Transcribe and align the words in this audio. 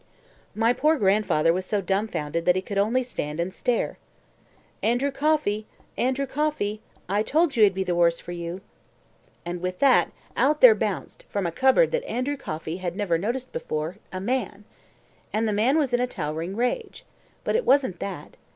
My 0.55 0.73
poor 0.73 0.97
grandfather 0.97 1.53
was 1.53 1.63
so 1.67 1.79
dumbfounded 1.79 2.43
that 2.45 2.55
he 2.55 2.61
could 2.63 2.79
only 2.79 3.03
stand 3.03 3.39
and 3.39 3.53
stare. 3.53 3.99
"ANDREW 4.81 5.11
COFFEY! 5.11 5.67
ANDREW 5.95 6.25
COFFEY! 6.25 6.81
I 7.07 7.21
told 7.21 7.55
you 7.55 7.61
it'd 7.61 7.75
be 7.75 7.83
the 7.83 7.93
worse 7.93 8.19
for 8.19 8.31
you." 8.31 8.61
And 9.45 9.61
with 9.61 9.77
that, 9.77 10.11
out 10.35 10.59
there 10.59 10.73
bounced, 10.73 11.21
from 11.29 11.45
a 11.45 11.51
cupboard 11.51 11.91
that 11.91 12.03
Andrew 12.05 12.35
Coffey 12.35 12.77
had 12.77 12.95
never 12.95 13.19
noticed 13.19 13.53
before, 13.53 13.97
a 14.11 14.19
man. 14.19 14.65
And 15.31 15.47
the 15.47 15.53
man 15.53 15.77
was 15.77 15.93
in 15.93 15.99
a 15.99 16.07
towering 16.07 16.55
rage. 16.55 17.05
But 17.43 17.55
it 17.55 17.63
wasn't 17.63 17.99
that. 17.99 18.37